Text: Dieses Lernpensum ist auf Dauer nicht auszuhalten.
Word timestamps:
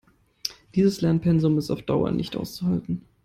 Dieses 0.73 1.01
Lernpensum 1.01 1.59
ist 1.59 1.69
auf 1.69 1.83
Dauer 1.83 2.09
nicht 2.09 2.35
auszuhalten. 2.35 3.03